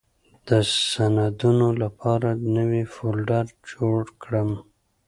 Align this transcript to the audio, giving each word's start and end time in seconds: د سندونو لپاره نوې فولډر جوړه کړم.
د 0.47 0.49
سندونو 0.91 1.67
لپاره 1.81 2.29
نوې 2.55 2.83
فولډر 2.93 3.45
جوړه 3.71 4.07
کړم. 4.23 4.49